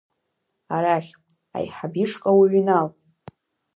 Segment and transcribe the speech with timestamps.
[0.75, 1.11] Арахь,
[1.57, 2.87] аиҳаб ишҟа уҩнал.